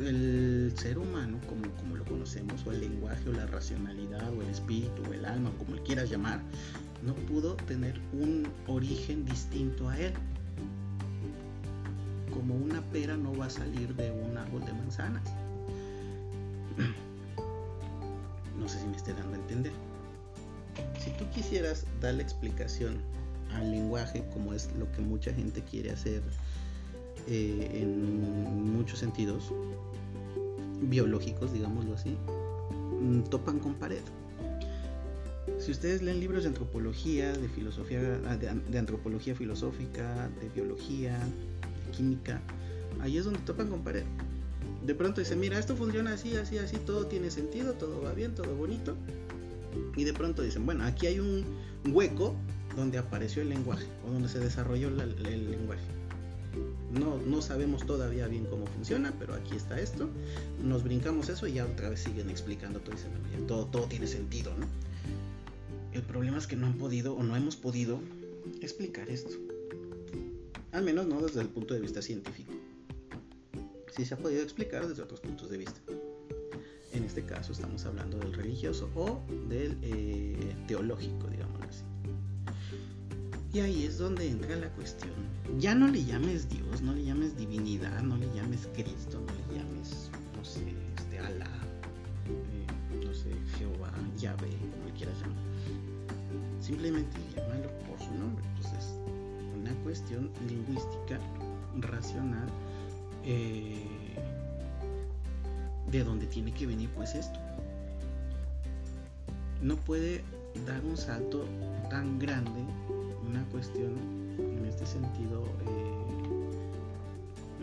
el 0.00 0.72
ser 0.76 0.98
humano, 0.98 1.38
como, 1.48 1.70
como 1.76 1.96
lo 1.96 2.04
conocemos, 2.04 2.66
o 2.66 2.72
el 2.72 2.80
lenguaje, 2.80 3.28
o 3.28 3.32
la 3.32 3.46
racionalidad, 3.46 4.32
o 4.32 4.42
el 4.42 4.48
espíritu, 4.48 5.02
o 5.08 5.12
el 5.12 5.24
alma, 5.24 5.50
o 5.50 5.58
como 5.58 5.76
le 5.76 5.82
quieras 5.82 6.10
llamar, 6.10 6.40
no 7.04 7.14
pudo 7.14 7.54
tener 7.54 8.00
un 8.12 8.48
origen 8.66 9.24
distinto 9.24 9.88
a 9.88 9.98
él 9.98 10.12
como 12.36 12.54
una 12.54 12.82
pera 12.92 13.16
no 13.16 13.34
va 13.34 13.46
a 13.46 13.50
salir 13.50 13.94
de 13.96 14.10
un 14.12 14.36
árbol 14.36 14.64
de 14.64 14.72
manzanas. 14.72 15.22
No 18.58 18.68
sé 18.70 18.80
si 18.80 18.86
me 18.86 18.96
esté 18.96 19.12
dando 19.12 19.34
a 19.34 19.40
entender. 19.40 19.72
Si 20.98 21.10
tú 21.10 21.28
quisieras 21.30 21.84
darle 22.00 22.22
explicación 22.22 22.96
al 23.52 23.70
lenguaje, 23.70 24.24
como 24.32 24.54
es 24.54 24.70
lo 24.78 24.90
que 24.92 25.02
mucha 25.02 25.32
gente 25.32 25.62
quiere 25.62 25.90
hacer 25.90 26.22
eh, 27.28 27.80
en 27.82 28.72
muchos 28.72 28.98
sentidos 28.98 29.52
biológicos, 30.80 31.52
digámoslo 31.52 31.94
así, 31.94 32.16
mm, 33.00 33.22
topan 33.30 33.58
con 33.58 33.74
pared. 33.74 34.02
Si 35.58 35.70
ustedes 35.70 36.02
leen 36.02 36.20
libros 36.20 36.42
de 36.42 36.48
antropología, 36.48 37.32
de 37.32 37.48
filosofía, 37.48 38.00
de 38.00 38.78
antropología 38.78 39.34
filosófica, 39.34 40.28
de 40.40 40.48
biología, 40.50 41.18
química, 41.96 42.40
ahí 43.00 43.16
es 43.16 43.24
donde 43.24 43.40
topan 43.40 43.68
con 43.68 43.82
pared. 43.82 44.04
De 44.84 44.94
pronto 44.94 45.20
dicen, 45.20 45.40
mira, 45.40 45.58
esto 45.58 45.74
funciona 45.76 46.12
así, 46.12 46.36
así, 46.36 46.58
así, 46.58 46.76
todo 46.76 47.06
tiene 47.06 47.30
sentido, 47.30 47.72
todo 47.72 48.02
va 48.02 48.12
bien, 48.12 48.34
todo 48.34 48.54
bonito. 48.54 48.96
Y 49.96 50.04
de 50.04 50.12
pronto 50.12 50.42
dicen, 50.42 50.64
bueno, 50.66 50.84
aquí 50.84 51.06
hay 51.06 51.20
un 51.20 51.44
hueco 51.86 52.34
donde 52.76 52.98
apareció 52.98 53.42
el 53.42 53.48
lenguaje 53.48 53.86
o 54.06 54.12
donde 54.12 54.28
se 54.28 54.38
desarrolló 54.38 54.88
el 54.88 55.50
lenguaje. 55.50 55.95
No, 56.98 57.18
no 57.18 57.42
sabemos 57.42 57.86
todavía 57.86 58.26
bien 58.26 58.46
cómo 58.46 58.66
funciona, 58.66 59.12
pero 59.18 59.34
aquí 59.34 59.54
está 59.54 59.80
esto. 59.80 60.08
Nos 60.62 60.82
brincamos 60.82 61.28
eso 61.28 61.46
y 61.46 61.54
ya 61.54 61.66
otra 61.66 61.90
vez 61.90 62.00
siguen 62.00 62.30
explicando 62.30 62.80
todo. 62.80 62.94
Dicen, 62.94 63.46
todo, 63.46 63.66
todo 63.66 63.86
tiene 63.86 64.06
sentido, 64.06 64.52
¿no? 64.56 64.66
El 65.92 66.02
problema 66.02 66.38
es 66.38 66.46
que 66.46 66.56
no 66.56 66.66
han 66.66 66.74
podido 66.74 67.14
o 67.14 67.22
no 67.22 67.36
hemos 67.36 67.56
podido 67.56 68.00
explicar 68.60 69.08
esto 69.08 69.36
al 70.76 70.84
menos 70.84 71.06
no 71.06 71.22
desde 71.22 71.40
el 71.40 71.48
punto 71.48 71.72
de 71.72 71.80
vista 71.80 72.02
científico. 72.02 72.52
Sí 73.96 74.04
se 74.04 74.12
ha 74.12 74.18
podido 74.18 74.42
explicar 74.42 74.86
desde 74.86 75.02
otros 75.02 75.20
puntos 75.20 75.48
de 75.48 75.56
vista. 75.56 75.80
En 76.92 77.02
este 77.02 77.24
caso 77.24 77.52
estamos 77.52 77.86
hablando 77.86 78.18
del 78.18 78.34
religioso 78.34 78.90
o 78.94 79.22
del 79.48 79.78
eh, 79.80 80.54
teológico, 80.68 81.28
digamos. 81.28 81.55
Y 83.56 83.60
ahí 83.60 83.84
es 83.84 83.96
donde 83.96 84.28
entra 84.28 84.54
la 84.54 84.68
cuestión. 84.72 85.14
Ya 85.58 85.74
no 85.74 85.88
le 85.88 86.04
llames 86.04 86.46
Dios, 86.46 86.82
no 86.82 86.92
le 86.92 87.04
llames 87.04 87.38
divinidad, 87.38 88.02
no 88.02 88.18
le 88.18 88.26
llames 88.34 88.68
Cristo, 88.74 89.18
no 89.18 89.32
le 89.32 89.58
llames, 89.58 90.10
no 90.36 90.44
sé, 90.44 90.74
este, 90.98 91.18
Alá, 91.18 91.48
eh, 92.28 93.02
no 93.02 93.14
sé, 93.14 93.30
Jehová, 93.56 93.90
Yahvé, 94.18 94.50
como 94.50 94.84
le 94.84 94.92
quieras 94.92 95.18
llamar. 95.22 95.42
Simplemente 96.60 97.16
llámalo 97.34 97.70
por 97.88 97.98
su 97.98 98.12
nombre 98.12 98.44
cuestión 99.86 100.30
lingüística, 100.48 101.18
racional, 101.78 102.48
eh, 103.24 103.86
de 105.90 106.04
dónde 106.04 106.26
tiene 106.26 106.52
que 106.52 106.66
venir 106.66 106.90
pues 106.90 107.14
esto. 107.14 107.38
No 109.62 109.76
puede 109.76 110.24
dar 110.66 110.84
un 110.84 110.96
salto 110.96 111.44
tan 111.88 112.18
grande 112.18 112.64
una 113.36 113.44
cuestión 113.50 113.92
en 114.38 114.64
este 114.64 114.86
sentido 114.86 115.44
eh, 115.66 115.92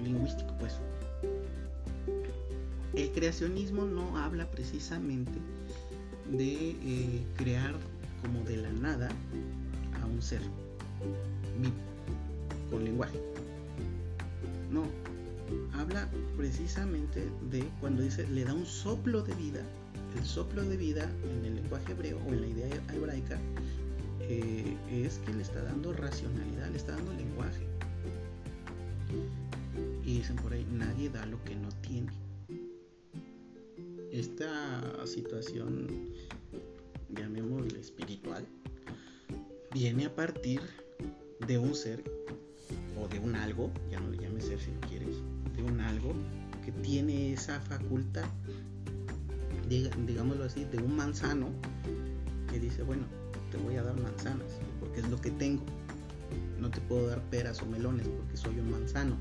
lingüístico 0.03 0.53
pues. 0.59 0.79
El 2.93 3.11
creacionismo 3.11 3.85
no 3.85 4.17
habla 4.17 4.49
precisamente 4.51 5.31
de 6.31 6.71
eh, 6.71 7.25
crear 7.37 7.73
como 8.21 8.43
de 8.43 8.57
la 8.57 8.71
nada 8.71 9.09
a 10.01 10.05
un 10.05 10.21
ser 10.21 10.41
con 12.69 12.83
lenguaje. 12.83 13.19
No, 14.71 14.83
habla 15.73 16.07
precisamente 16.37 17.27
de 17.49 17.63
cuando 17.81 18.03
dice 18.03 18.27
le 18.27 18.45
da 18.45 18.53
un 18.53 18.65
soplo 18.65 19.23
de 19.23 19.33
vida. 19.35 19.61
El 20.17 20.25
soplo 20.25 20.63
de 20.63 20.77
vida 20.77 21.09
en 21.23 21.45
el 21.45 21.55
lenguaje 21.55 21.93
hebreo 21.93 22.19
o 22.27 22.29
en 22.29 22.41
la 22.41 22.47
idea 22.47 22.67
hebraica 22.93 23.39
eh, 24.29 24.77
es 24.91 25.19
que 25.19 25.33
le 25.33 25.41
está 25.41 25.63
dando 25.63 25.93
racionalidad, 25.93 26.69
le 26.69 26.77
está 26.77 26.93
dando 26.93 27.13
lenguaje. 27.13 27.65
Y 30.03 30.17
dicen 30.17 30.35
por 30.37 30.53
ahí, 30.53 30.65
nadie 30.71 31.09
da 31.09 31.25
lo 31.25 31.43
que 31.43 31.55
no 31.55 31.69
tiene. 31.81 32.11
Esta 34.11 35.05
situación, 35.05 35.87
llamémosle 37.09 37.79
espiritual, 37.79 38.45
viene 39.73 40.05
a 40.05 40.15
partir 40.15 40.61
de 41.47 41.57
un 41.57 41.73
ser 41.73 42.03
de 43.07 43.19
un 43.19 43.35
algo, 43.35 43.71
ya 43.91 43.99
no 43.99 44.09
le 44.09 44.17
llames 44.17 44.45
ser 44.45 44.59
si 44.59 44.71
no 44.71 44.79
quieres, 44.81 45.15
de 45.55 45.63
un 45.63 45.79
algo 45.79 46.13
que 46.63 46.71
tiene 46.71 47.33
esa 47.33 47.59
facultad, 47.59 48.25
digámoslo 49.69 50.45
así, 50.45 50.65
de 50.65 50.77
un 50.77 50.95
manzano 50.95 51.49
que 52.49 52.59
dice, 52.59 52.83
bueno, 52.83 53.05
te 53.53 53.59
voy 53.59 53.75
a 53.75 53.83
dar 53.83 53.95
manzanas, 53.99 54.47
porque 54.79 54.99
es 55.01 55.09
lo 55.09 55.21
que 55.21 55.29
tengo. 55.29 55.61
No 56.59 56.71
te 56.71 56.81
puedo 56.81 57.07
dar 57.07 57.21
peras 57.29 57.61
o 57.61 57.65
melones 57.67 58.07
porque 58.07 58.35
soy 58.35 58.57
un 58.57 58.71
manzano. 58.71 59.15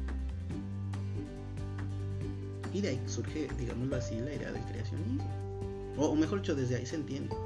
Y 2.73 2.81
de 2.81 2.89
ahí 2.89 3.03
surge, 3.07 3.49
digámoslo 3.59 3.97
así, 3.97 4.15
la 4.15 4.33
idea 4.33 4.51
del 4.51 4.63
creacionismo. 4.65 5.29
O, 5.99 6.17
mejor 6.17 6.41
dicho, 6.41 6.55
desde 6.55 6.77
ahí 6.77 6.87
se 6.87 6.97
entiende. 6.97 7.37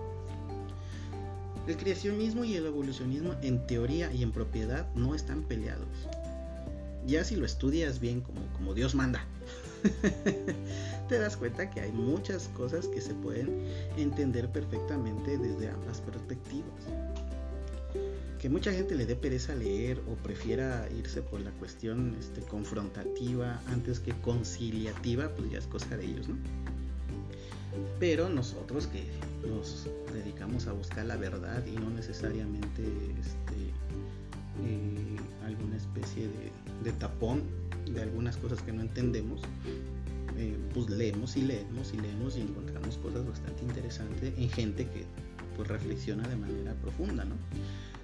El 1.67 1.77
creacionismo 1.77 2.45
y 2.45 2.55
el 2.55 2.67
evolucionismo 2.67 3.35
en 3.43 3.67
teoría 3.67 4.13
y 4.13 4.23
en 4.23 4.31
propiedad 4.31 4.87
no 4.95 5.17
están 5.17 5.43
peleados 5.43 6.07
ya 7.07 7.25
si 7.25 7.37
lo 7.37 7.47
estudias 7.47 8.01
bien 8.01 8.21
como, 8.21 8.41
como 8.55 8.75
Dios 8.75 8.95
manda, 8.95 9.25
te 11.09 11.19
das 11.19 11.37
cuenta 11.37 11.71
que 11.71 11.81
hay 11.81 11.93
muchas 11.93 12.49
cosas 12.49 12.87
que 12.89 13.01
se 13.01 13.15
pueden 13.15 13.65
entender 13.97 14.51
perfectamente 14.51 15.39
desde 15.39 15.69
ambas 15.69 16.01
perspectivas. 16.01 16.73
Que 18.39 18.49
mucha 18.49 18.73
gente 18.73 18.95
le 18.95 19.07
dé 19.07 19.17
pereza 19.17 19.55
leer 19.55 20.01
o 20.11 20.15
prefiera 20.23 20.89
irse 20.97 21.23
por 21.23 21.41
la 21.41 21.51
cuestión 21.53 22.17
este, 22.19 22.43
confrontativa 22.43 23.61
antes 23.69 23.99
que 24.01 24.13
conciliativa, 24.21 25.31
pues 25.35 25.51
ya 25.51 25.59
es 25.59 25.67
cosa 25.67 25.97
de 25.97 26.05
ellos, 26.05 26.29
¿no? 26.29 26.37
Pero 27.99 28.29
nosotros 28.29 28.87
que 28.87 29.05
nos 29.47 29.87
dedicamos 30.13 30.67
a 30.67 30.73
buscar 30.73 31.07
la 31.07 31.17
verdad 31.17 31.65
y 31.67 31.77
no 31.77 31.91
necesariamente 31.91 32.83
este, 32.83 33.73
eh, 34.65 35.17
alguna 35.45 35.77
especie 35.77 36.29
de, 36.83 36.93
tapón 36.93 37.43
de 37.93 38.03
algunas 38.03 38.37
cosas 38.37 38.63
que 38.63 38.73
no 38.73 38.83
entendemos, 38.83 39.43
eh, 40.37 40.57
pues 40.75 40.91
leemos 40.91 41.37
y 41.37 41.43
leemos 41.43 41.93
y 41.95 41.99
leemos 41.99 42.37
y 42.37 42.43
encontramos 42.43 42.99
cosas 42.99 43.27
bastante 43.27 43.63
interesantes 43.63 44.35
en 44.37 44.51
gente 44.51 44.89
que 44.89 45.05
pues 45.57 45.69
reflexiona 45.69 46.29
de 46.29 46.37
manera 46.37 46.75
profunda, 46.75 47.25
¿no? 47.25 47.37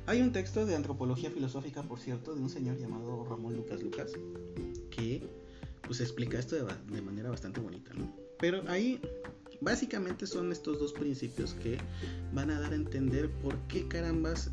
Hay 0.07 0.21
un 0.21 0.33
texto 0.33 0.67
de 0.67 0.75
antropología 0.75 1.31
filosófica, 1.31 1.83
por 1.83 2.01
cierto, 2.01 2.35
de 2.35 2.41
un 2.41 2.49
señor 2.49 2.77
llamado 2.79 3.25
Ramón 3.25 3.55
Lucas 3.55 3.83
Lucas, 3.83 4.13
que 4.91 5.23
pues 5.83 6.01
explica 6.01 6.39
esto 6.39 6.57
de, 6.57 6.65
de 6.93 7.03
manera 7.03 7.31
bastante 7.31 7.61
bonita, 7.61 7.93
¿no? 7.95 8.13
Pero 8.39 8.63
ahí 8.69 9.01
básicamente 9.61 10.27
son 10.27 10.51
estos 10.51 10.79
dos 10.79 10.93
principios 10.93 11.55
que 11.55 11.79
van 12.33 12.51
a 12.51 12.61
dar 12.61 12.73
a 12.73 12.77
entender 12.77 13.31
por 13.31 13.57
qué 13.69 13.87
carambas 13.87 14.51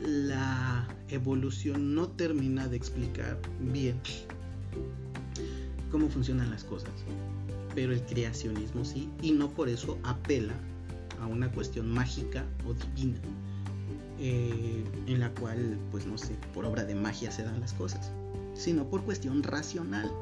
la 0.00 0.86
evolución 1.08 1.94
no 1.94 2.08
termina 2.10 2.68
de 2.68 2.76
explicar 2.76 3.40
bien 3.60 4.00
cómo 5.96 6.10
funcionan 6.10 6.50
las 6.50 6.62
cosas. 6.62 6.90
Pero 7.74 7.94
el 7.94 8.02
creacionismo 8.02 8.84
sí, 8.84 9.08
y 9.22 9.32
no 9.32 9.48
por 9.48 9.70
eso 9.70 9.96
apela 10.02 10.52
a 11.22 11.26
una 11.26 11.50
cuestión 11.50 11.88
mágica 11.88 12.44
o 12.66 12.74
divina, 12.74 13.18
eh, 14.18 14.84
en 15.06 15.20
la 15.20 15.30
cual, 15.30 15.78
pues 15.90 16.04
no 16.04 16.18
sé, 16.18 16.36
por 16.52 16.66
obra 16.66 16.84
de 16.84 16.94
magia 16.94 17.30
se 17.30 17.44
dan 17.44 17.60
las 17.60 17.72
cosas, 17.72 18.12
sino 18.52 18.84
por 18.90 19.04
cuestión 19.04 19.42
racional. 19.42 20.12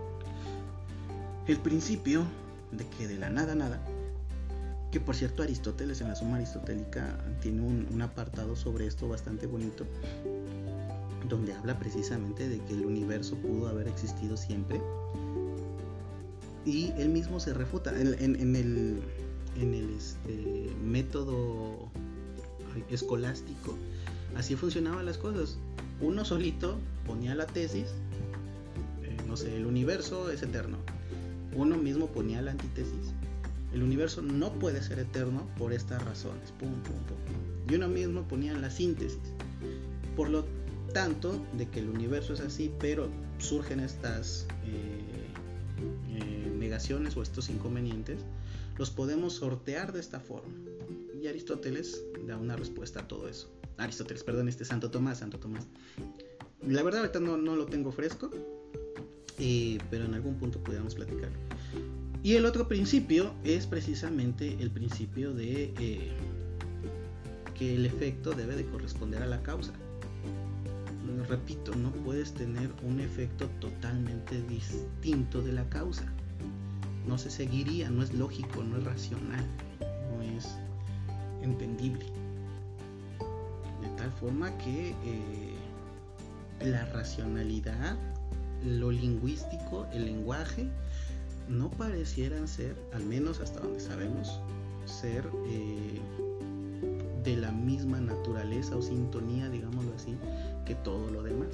El 1.48 1.58
principio 1.58 2.22
de 2.70 2.86
que 2.86 3.08
de 3.08 3.18
la 3.18 3.30
nada 3.30 3.56
nada, 3.56 3.84
que 4.92 5.00
por 5.00 5.16
cierto 5.16 5.42
Aristóteles 5.42 6.00
en 6.00 6.08
la 6.08 6.14
Suma 6.14 6.36
Aristotélica 6.36 7.18
tiene 7.40 7.62
un 7.62 8.00
apartado 8.00 8.54
sobre 8.54 8.86
esto 8.86 9.08
bastante 9.08 9.48
bonito, 9.48 9.84
donde 11.28 11.52
habla 11.52 11.76
precisamente 11.80 12.48
de 12.48 12.60
que 12.60 12.74
el 12.74 12.86
universo 12.86 13.34
pudo 13.38 13.66
haber 13.66 13.88
existido 13.88 14.36
siempre 14.36 14.80
y 16.64 16.92
él 16.96 17.10
mismo 17.10 17.40
se 17.40 17.54
refuta 17.54 17.90
en, 17.90 18.08
el, 18.56 19.02
en 19.56 19.74
el 19.74 19.90
este, 19.96 20.70
método 20.82 21.90
escolástico. 22.90 23.76
Así 24.36 24.56
funcionaban 24.56 25.06
las 25.06 25.18
cosas. 25.18 25.58
Uno 26.00 26.24
solito 26.24 26.78
ponía 27.06 27.34
la 27.34 27.46
tesis, 27.46 27.86
eh, 29.02 29.16
no 29.26 29.36
sé, 29.36 29.56
el 29.56 29.66
universo 29.66 30.30
es 30.30 30.42
eterno. 30.42 30.78
Uno 31.54 31.76
mismo 31.76 32.08
ponía 32.08 32.42
la 32.42 32.50
antítesis. 32.50 33.12
El 33.72 33.82
universo 33.82 34.22
no 34.22 34.52
puede 34.52 34.82
ser 34.82 34.98
eterno 34.98 35.46
por 35.58 35.72
estas 35.72 36.04
razones. 36.04 36.52
Pum, 36.58 36.72
pum, 36.82 36.96
pum. 37.06 37.16
Y 37.68 37.74
uno 37.74 37.88
mismo 37.88 38.22
ponía 38.22 38.54
la 38.54 38.70
síntesis. 38.70 39.18
Por 40.16 40.30
lo 40.30 40.44
tanto, 40.92 41.44
de 41.56 41.68
que 41.68 41.80
el 41.80 41.88
universo 41.88 42.34
es 42.34 42.40
así, 42.40 42.72
pero 42.80 43.08
surgen 43.38 43.80
estas 43.80 44.46
eh, 44.64 45.14
o 47.16 47.22
estos 47.22 47.50
inconvenientes, 47.50 48.18
los 48.78 48.90
podemos 48.90 49.34
sortear 49.34 49.92
de 49.92 50.00
esta 50.00 50.18
forma. 50.18 50.52
Y 51.22 51.28
Aristóteles 51.28 52.02
da 52.26 52.36
una 52.36 52.56
respuesta 52.56 53.00
a 53.00 53.08
todo 53.08 53.28
eso. 53.28 53.48
Aristóteles, 53.76 54.24
perdón, 54.24 54.48
este 54.48 54.64
Santo 54.64 54.90
Tomás, 54.90 55.18
Santo 55.18 55.38
Tomás. 55.38 55.66
La 56.66 56.82
verdad 56.82 57.02
ahorita 57.02 57.20
no, 57.20 57.36
no 57.36 57.54
lo 57.54 57.66
tengo 57.66 57.92
fresco, 57.92 58.30
eh, 59.38 59.78
pero 59.90 60.04
en 60.04 60.14
algún 60.14 60.34
punto 60.36 60.58
pudiéramos 60.62 60.94
platicar. 60.94 61.30
Y 62.24 62.34
el 62.34 62.44
otro 62.44 62.66
principio 62.66 63.32
es 63.44 63.66
precisamente 63.66 64.56
el 64.58 64.70
principio 64.70 65.32
de 65.32 65.74
eh, 65.78 66.10
que 67.56 67.76
el 67.76 67.86
efecto 67.86 68.32
debe 68.32 68.56
de 68.56 68.64
corresponder 68.64 69.22
a 69.22 69.26
la 69.26 69.42
causa. 69.42 69.72
Repito, 71.28 71.74
no 71.74 71.92
puedes 71.92 72.34
tener 72.34 72.70
un 72.82 73.00
efecto 73.00 73.48
totalmente 73.60 74.42
distinto 74.42 75.40
de 75.40 75.52
la 75.52 75.68
causa 75.68 76.13
no 77.06 77.18
se 77.18 77.30
seguiría, 77.30 77.90
no 77.90 78.02
es 78.02 78.12
lógico, 78.12 78.62
no 78.62 78.78
es 78.78 78.84
racional, 78.84 79.44
no 80.10 80.22
es 80.22 80.56
entendible. 81.42 82.04
De 83.82 83.88
tal 83.96 84.10
forma 84.12 84.56
que 84.58 84.90
eh, 84.90 85.54
la 86.60 86.86
racionalidad, 86.86 87.96
lo 88.64 88.90
lingüístico, 88.90 89.86
el 89.92 90.06
lenguaje, 90.06 90.68
no 91.48 91.70
parecieran 91.70 92.48
ser, 92.48 92.74
al 92.94 93.04
menos 93.04 93.40
hasta 93.40 93.60
donde 93.60 93.80
sabemos, 93.80 94.40
ser 94.86 95.28
eh, 95.46 96.00
de 97.22 97.36
la 97.36 97.52
misma 97.52 98.00
naturaleza 98.00 98.76
o 98.76 98.82
sintonía, 98.82 99.48
digámoslo 99.48 99.92
así, 99.94 100.16
que 100.64 100.74
todo 100.74 101.10
lo 101.10 101.22
demás 101.22 101.48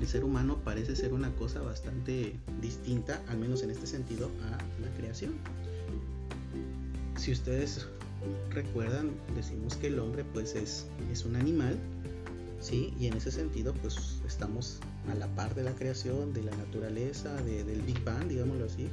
el 0.00 0.06
ser 0.06 0.24
humano 0.24 0.58
parece 0.64 0.94
ser 0.94 1.12
una 1.12 1.34
cosa 1.34 1.60
bastante 1.60 2.36
distinta, 2.60 3.20
al 3.28 3.38
menos 3.38 3.62
en 3.62 3.70
este 3.70 3.86
sentido, 3.86 4.30
a 4.46 4.50
la 4.82 4.90
creación. 4.96 5.34
Si 7.16 7.32
ustedes 7.32 7.88
recuerdan, 8.50 9.10
decimos 9.34 9.76
que 9.76 9.88
el 9.88 9.98
hombre 9.98 10.24
pues 10.32 10.54
es, 10.54 10.86
es 11.12 11.24
un 11.24 11.36
animal, 11.36 11.76
¿sí? 12.60 12.94
Y 12.98 13.06
en 13.06 13.14
ese 13.14 13.30
sentido 13.30 13.74
pues 13.74 14.20
estamos 14.26 14.78
a 15.10 15.14
la 15.14 15.26
par 15.34 15.54
de 15.54 15.64
la 15.64 15.72
creación, 15.72 16.32
de 16.32 16.42
la 16.42 16.56
naturaleza, 16.56 17.34
del 17.42 17.82
Big 17.82 18.02
Bang, 18.04 18.28
digámoslo 18.28 18.66
así. 18.66 18.88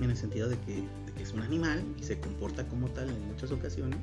En 0.00 0.10
el 0.10 0.16
sentido 0.16 0.48
de 0.48 0.56
que, 0.60 0.82
es 1.20 1.32
un 1.32 1.40
animal 1.40 1.82
y 2.00 2.04
se 2.04 2.20
comporta 2.20 2.64
como 2.68 2.88
tal 2.90 3.08
en 3.08 3.26
muchas 3.26 3.50
ocasiones 3.50 3.98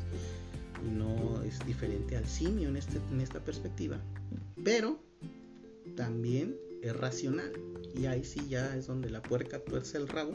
y 0.85 0.91
no 0.91 1.41
es 1.43 1.65
diferente 1.65 2.17
al 2.17 2.25
simio 2.25 2.67
en, 2.67 2.75
este, 2.75 2.99
en 3.09 3.21
esta 3.21 3.39
perspectiva 3.39 4.01
pero 4.65 4.99
también 5.95 6.57
es 6.81 6.93
racional. 6.97 7.51
Y 7.95 8.07
ahí 8.07 8.25
sí 8.25 8.41
ya 8.49 8.75
es 8.75 8.87
donde 8.87 9.09
la 9.09 9.21
puerca 9.21 9.59
tuerce 9.59 9.97
el 9.97 10.09
rabo, 10.09 10.33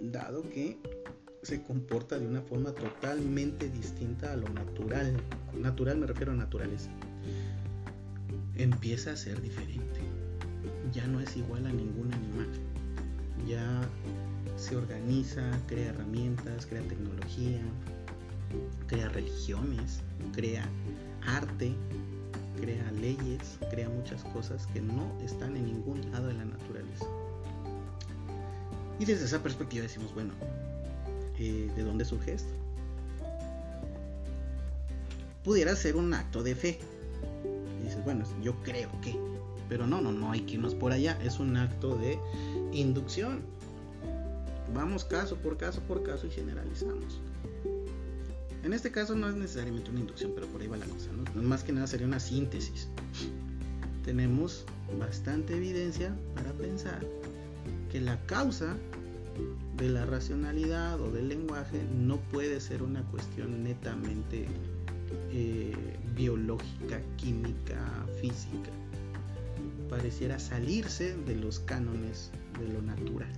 dado 0.00 0.42
que 0.42 0.76
se 1.42 1.62
comporta 1.62 2.18
de 2.18 2.26
una 2.26 2.42
forma 2.42 2.72
totalmente 2.72 3.70
distinta 3.70 4.32
a 4.32 4.36
lo 4.36 4.48
natural. 4.48 5.16
Natural 5.58 5.96
me 5.96 6.06
refiero 6.06 6.32
a 6.32 6.34
naturaleza. 6.34 6.90
Empieza 8.56 9.12
a 9.12 9.16
ser 9.16 9.40
diferente. 9.40 10.00
Ya 10.92 11.06
no 11.06 11.20
es 11.20 11.36
igual 11.36 11.64
a 11.66 11.72
ningún 11.72 12.12
animal. 12.12 12.48
Ya 13.46 13.88
se 14.56 14.74
organiza, 14.74 15.48
crea 15.68 15.90
herramientas, 15.90 16.66
crea 16.66 16.82
tecnología, 16.82 17.60
crea 18.88 19.08
religiones, 19.10 20.00
crea 20.34 20.68
arte, 21.22 21.72
crea 22.60 22.90
leyes, 22.92 23.58
crea 23.70 23.88
muchas 23.88 24.22
cosas 24.24 24.66
que 24.68 24.80
no 24.80 25.12
están 25.22 25.56
en 25.56 25.66
ningún 25.66 26.10
lado 26.12 26.28
de 26.28 26.34
la 26.34 26.44
naturaleza. 26.44 27.06
Y 28.98 29.04
desde 29.04 29.26
esa 29.26 29.42
perspectiva 29.42 29.82
decimos, 29.82 30.12
bueno, 30.14 30.32
eh, 31.38 31.70
¿de 31.76 31.82
dónde 31.82 32.04
surge 32.04 32.34
esto? 32.34 32.52
Pudiera 35.44 35.76
ser 35.76 35.96
un 35.96 36.12
acto 36.14 36.42
de 36.42 36.54
fe. 36.54 36.78
Y 37.80 37.84
dices, 37.84 38.02
bueno, 38.04 38.24
yo 38.42 38.54
creo 38.62 38.90
que. 39.00 39.16
Pero 39.68 39.86
no, 39.86 40.00
no, 40.00 40.12
no 40.12 40.32
hay 40.32 40.40
que 40.40 40.54
irnos 40.54 40.74
por 40.74 40.92
allá. 40.92 41.18
Es 41.22 41.38
un 41.38 41.56
acto 41.56 41.96
de 41.96 42.18
inducción. 42.72 43.42
Vamos 44.74 45.04
caso 45.04 45.36
por 45.36 45.56
caso 45.56 45.80
por 45.82 46.02
caso 46.02 46.26
y 46.26 46.30
generalizamos. 46.30 47.20
En 48.66 48.72
este 48.72 48.90
caso 48.90 49.14
no 49.14 49.28
es 49.28 49.36
necesariamente 49.36 49.92
una 49.92 50.00
inducción, 50.00 50.32
pero 50.34 50.48
por 50.48 50.60
ahí 50.60 50.66
va 50.66 50.76
la 50.76 50.86
cosa. 50.86 51.08
¿no? 51.12 51.40
Más 51.40 51.62
que 51.62 51.70
nada 51.70 51.86
sería 51.86 52.04
una 52.04 52.18
síntesis. 52.18 52.88
Tenemos 54.04 54.64
bastante 54.98 55.56
evidencia 55.56 56.12
para 56.34 56.52
pensar 56.52 57.06
que 57.92 58.00
la 58.00 58.20
causa 58.26 58.76
de 59.76 59.88
la 59.88 60.04
racionalidad 60.04 61.00
o 61.00 61.12
del 61.12 61.28
lenguaje 61.28 61.80
no 61.94 62.18
puede 62.32 62.60
ser 62.60 62.82
una 62.82 63.04
cuestión 63.04 63.62
netamente 63.62 64.46
eh, 65.30 65.72
biológica, 66.16 67.00
química, 67.18 68.04
física. 68.20 68.72
Pareciera 69.88 70.40
salirse 70.40 71.16
de 71.18 71.36
los 71.36 71.60
cánones 71.60 72.32
de 72.58 72.72
lo 72.72 72.82
natural. 72.82 73.32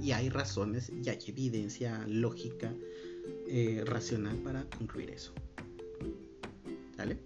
Y 0.00 0.12
hay 0.12 0.30
razones 0.30 0.90
y 1.04 1.10
hay 1.10 1.18
evidencia 1.26 2.02
lógica 2.08 2.72
eh, 3.52 3.82
racional 3.84 4.36
para 4.36 4.62
concluir 4.78 5.10
eso. 5.10 5.32
¿Vale? 6.96 7.18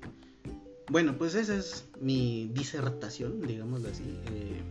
Bueno, 0.88 1.18
pues 1.18 1.34
esa 1.34 1.54
es 1.54 1.84
mi 2.00 2.50
disertación, 2.54 3.42
digámoslo 3.46 3.90
así, 3.90 4.18
eh, 4.32 4.62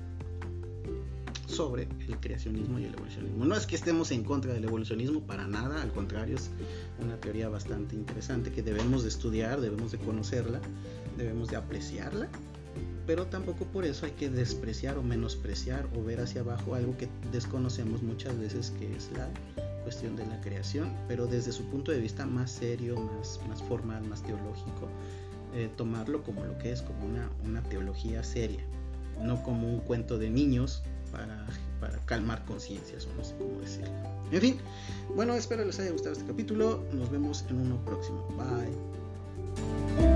sobre 1.45 1.87
el 2.07 2.19
creacionismo 2.19 2.79
y 2.79 2.85
el 2.85 2.95
evolucionismo. 2.95 3.45
No 3.45 3.55
es 3.55 3.67
que 3.67 3.75
estemos 3.75 4.09
en 4.09 4.23
contra 4.23 4.51
del 4.51 4.63
evolucionismo, 4.63 5.27
para 5.27 5.45
nada, 5.45 5.83
al 5.83 5.91
contrario, 5.91 6.37
es 6.37 6.49
una 6.99 7.17
teoría 7.17 7.49
bastante 7.49 7.95
interesante 7.95 8.51
que 8.51 8.63
debemos 8.63 9.03
de 9.03 9.09
estudiar, 9.09 9.61
debemos 9.61 9.91
de 9.91 9.99
conocerla, 9.99 10.59
debemos 11.17 11.49
de 11.49 11.57
apreciarla, 11.57 12.29
pero 13.05 13.27
tampoco 13.27 13.65
por 13.65 13.85
eso 13.85 14.07
hay 14.07 14.13
que 14.13 14.27
despreciar 14.27 14.97
o 14.97 15.03
menospreciar 15.03 15.87
o 15.95 16.03
ver 16.03 16.19
hacia 16.19 16.41
abajo 16.41 16.73
algo 16.73 16.97
que 16.97 17.09
desconocemos 17.31 18.01
muchas 18.01 18.39
veces 18.39 18.71
que 18.79 18.95
es 18.95 19.11
la 19.11 19.29
cuestión 19.83 20.15
de 20.15 20.25
la 20.25 20.39
creación, 20.41 20.91
pero 21.07 21.27
desde 21.27 21.51
su 21.51 21.65
punto 21.65 21.91
de 21.91 21.99
vista 21.99 22.25
más 22.25 22.51
serio, 22.51 22.99
más, 22.99 23.39
más 23.47 23.61
formal, 23.61 24.03
más 24.07 24.23
teológico, 24.23 24.87
eh, 25.53 25.69
tomarlo 25.75 26.23
como 26.23 26.43
lo 26.45 26.57
que 26.57 26.71
es, 26.71 26.81
como 26.81 27.05
una, 27.05 27.29
una 27.45 27.61
teología 27.63 28.23
seria, 28.23 28.63
no 29.21 29.43
como 29.43 29.67
un 29.67 29.79
cuento 29.79 30.17
de 30.17 30.29
niños 30.29 30.83
para, 31.11 31.45
para 31.79 31.97
calmar 32.05 32.43
conciencias 32.45 33.05
o 33.05 33.13
no 33.15 33.23
sé 33.23 33.35
cómo 33.37 33.59
decirlo. 33.59 33.93
En 34.31 34.41
fin, 34.41 34.57
bueno, 35.15 35.35
espero 35.35 35.63
les 35.63 35.79
haya 35.79 35.91
gustado 35.91 36.13
este 36.13 36.25
capítulo. 36.25 36.83
Nos 36.91 37.11
vemos 37.11 37.45
en 37.49 37.59
uno 37.59 37.77
próximo. 37.85 38.27
Bye. 38.35 40.12